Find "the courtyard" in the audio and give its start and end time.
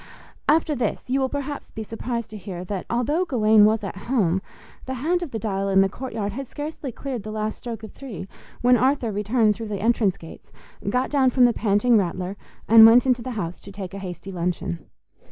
5.81-6.31